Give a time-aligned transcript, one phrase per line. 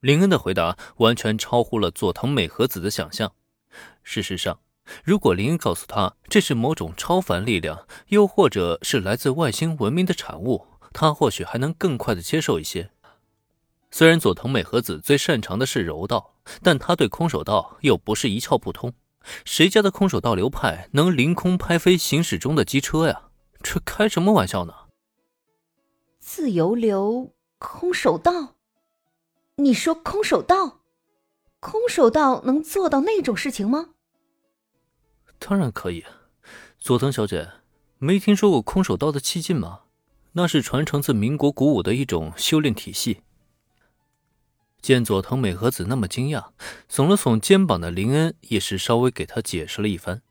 [0.00, 3.32] 林恩的回答完全超乎了佐藤美和子的想象。
[4.02, 4.60] 事实上，
[5.04, 12.90] 如果林恩告诉他这是某种超凡力量，又或者是来自外星文明的产物，他或许还能更快的接受一些。
[13.90, 18.92] 虽然佐藤美和子最擅长的是柔道，但他对空手道又不是一窍不通。
[19.44, 23.22] 谁家的空手道流派能凌空拍飞行驶中的机车呀？
[23.62, 24.74] 这开什么玩笑呢？
[26.20, 28.54] 自由流空手道？
[29.60, 30.82] 你说空手道？
[31.58, 33.88] 空手道能做到那种事情吗？
[35.40, 36.04] 当然可以。
[36.78, 37.50] 佐藤小姐，
[37.98, 39.80] 没听说过空手道的气劲吗？
[40.34, 43.22] 那是传承自民国古武的一种修炼体系。
[44.80, 46.50] 见佐藤美和子那么惊讶，
[46.88, 50.22] 耸了耸肩膀的林恩也是稍微给他解释了一番。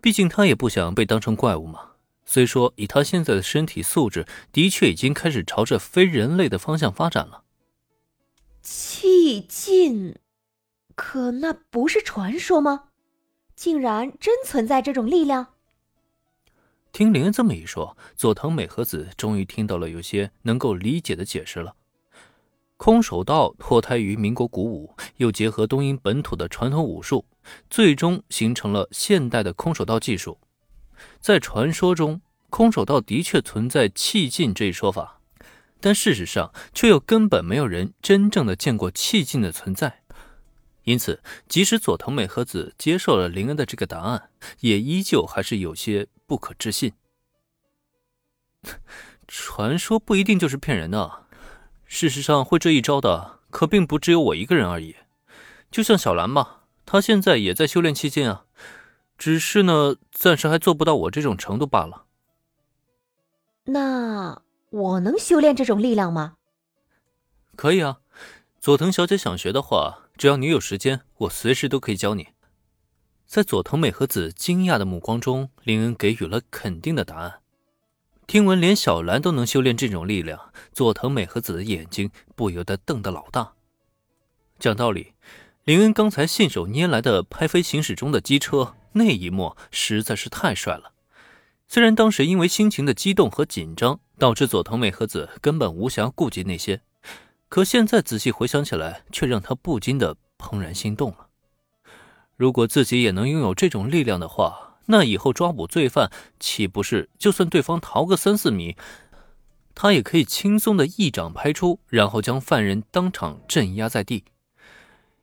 [0.00, 1.94] 毕竟他也不想被当成怪物嘛。
[2.24, 7.42] 虽说以他现在的身体素质，的确已经开始朝着非人类的方向发展了。
[8.64, 10.16] 气劲，
[10.94, 12.84] 可那不是传说吗？
[13.54, 15.48] 竟然真存在这种力量？
[16.90, 21.76] 听林这么一说，佐藤美和子终于听到了有些能够理解的解释了。
[22.78, 27.26] 空手道脱胎于民国古武，又结合东瀛本土的传统武术，
[27.68, 30.38] 最终形成了现代的空手道技术。
[31.20, 35.20] 在传说中，空手道的确存在气劲这一说法，
[35.84, 40.00] 但事实上却又根本没有人真正的见过气劲的存在。
[40.84, 46.94] 因此，即使佐藤美和子接受了林恩的这个答案，也依旧还是有些不可置信。
[49.28, 51.26] 传说不一定就是骗人的。
[51.84, 54.96] 事实上，会这一招的可并不只有我一个人而已。
[55.70, 58.46] 就像小兰吧，她现在也在修炼气劲啊，
[59.18, 62.06] 只是呢，暂时还做不到我这种程度罢了。
[63.66, 64.42] 那
[64.74, 66.34] 我能修炼这种力量吗？
[67.54, 68.00] 可以啊，
[68.60, 72.30] 佐藤小姐想学的话，只要你有时间，我随时都可以教你。
[73.24, 77.40] 在佐藤美和子惊讶的目光中，林恩给予了肯定的答案。
[78.26, 83.52] 听闻连小兰都能修炼这种力量，佐藤美和子的眼睛不由得瞪得老大。
[84.58, 85.12] 讲道理，
[85.62, 90.94] 林恩刚才信手拈来的拍飞行驶中的机车那一幕实在是太帅了。
[91.68, 96.82] 虽然当时因为心情的激动和紧张，导致佐藤美和子根本无暇顾及那些，
[97.48, 101.28] 可现在仔细回想起来，却让他不禁的怦然心动了。
[102.36, 108.76] 如果自己也能拥有这种力量的话，那以后抓捕罪犯，岂不是就算对方逃个三四米，
[109.74, 114.24] 他也可以轻松的一掌拍出，然后将犯人当场镇压在地？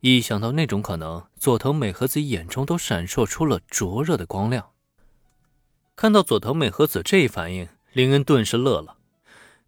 [0.00, 4.70] 一想到那种可能，佐藤美和子眼中都闪烁出了灼热的光亮。
[5.96, 8.96] 看到佐藤美和子这一反应，林恩顿时乐了。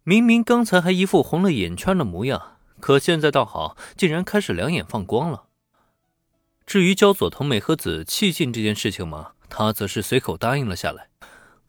[0.03, 5.45] 明明刚才还一副红了眼圈的模样，可现在倒好，竟然开始两眼放光了。
[6.65, 11.07] 至于教佐藤美和子气劲这件事情嘛，他则是随口答应了下来。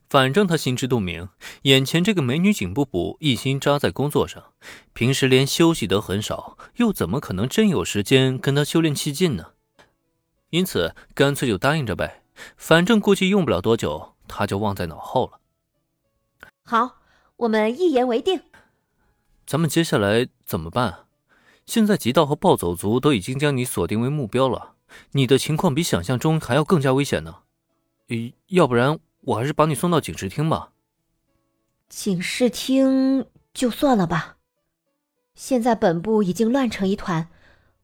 [0.09, 1.29] 反正他心知肚明，
[1.61, 4.43] 眼前这个美女警部补一心扎在工作上，
[4.91, 9.51] 平时连休息都很少，又怎么可能真有时间跟他修炼气劲呢？
[10.49, 12.23] 因此，干脆就答应着呗。
[12.57, 15.38] 反正估计用不了多久，他就忘在脑后了。
[16.69, 16.97] 好，
[17.37, 18.43] 我们一言为定。
[19.47, 21.07] 咱们接下来怎么办？
[21.65, 24.75] 现在极道和暴走族都已经将你锁定为目标了。
[25.13, 27.37] 你的情况比想象中还要更加危险呢，
[28.49, 30.71] 要不然我还是把你送到警视厅吧。
[31.87, 34.37] 警视厅就算了吧，
[35.33, 37.29] 现在本部已经乱成一团，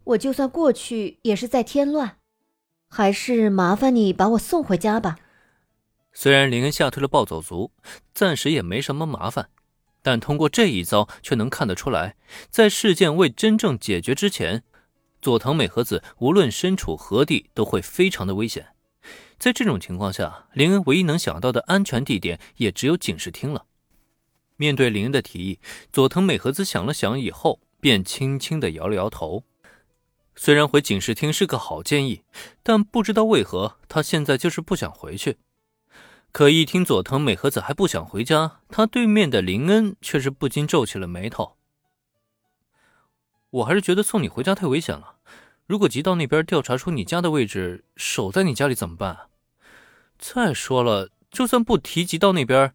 [0.04, 2.18] 我就算过去也是在添乱，
[2.88, 5.16] 还是麻烦你把我送回家吧。
[6.18, 7.74] 虽然林恩吓退了暴走族，
[8.14, 9.50] 暂时也没什么麻烦，
[10.02, 12.16] 但通过这一遭却能看得出来，
[12.50, 14.64] 在事件未真正解决之前。
[15.22, 18.68] 佐藤美和子无论身处何地都会非常的危险，
[19.38, 23.66] 在这种情况下，林恩唯一能想到的安全地点也只有警视厅了。
[24.56, 25.60] 面对林恩的提议，
[25.92, 29.44] 佐藤美和子想了想以后，便轻轻的摇了摇头。
[30.34, 32.22] 虽然回警视厅是个好建议，
[32.64, 35.38] 但不知道为何他现在就是不想回去。
[36.36, 41.56] 可一听佐藤美和子还不想回家，他对面的林恩却是不禁皱起了眉头。
[43.52, 45.16] 我还是觉得送你回家太危险了。
[45.66, 49.30] 如果吉道那边调查出你家的位置，守在你家里怎么办？
[50.20, 52.74] 再说了，就算不提吉道那边，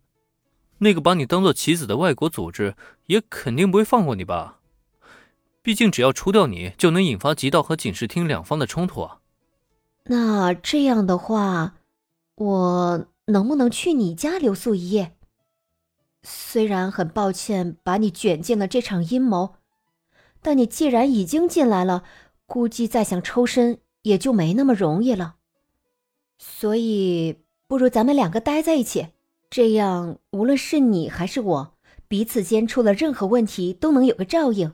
[0.79, 2.75] 那个把你当做棋子的外国组织，
[3.09, 4.61] 也肯定不会放过你吧？
[5.61, 9.19] 毕竟只要除掉你，就能引发吉道和警视厅两方的冲突啊。
[10.05, 11.75] 那这样的话，
[12.37, 15.17] 我能不能去你家留宿一夜？
[16.23, 19.55] 虽然很抱歉把你卷进了这场阴谋。
[20.43, 22.03] 但你既然已经进来了，
[22.47, 25.37] 估计再想抽身也就没那么容易了。
[26.39, 29.09] 所以，不如咱们两个待在一起，
[29.51, 31.75] 这样无论是你还是我，
[32.09, 34.73] 彼此间出了任何问题都能有个照应。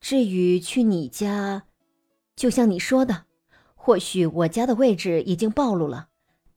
[0.00, 1.64] 至于去你家，
[2.36, 3.24] 就像你说的，
[3.74, 6.09] 或许我家的位置已经暴露了，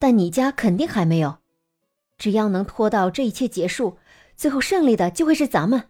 [0.04, 1.38] 但你家肯定还没有。
[2.18, 3.96] 只要能拖到这一切结束，
[4.36, 5.84] 最后胜利的就会是咱们。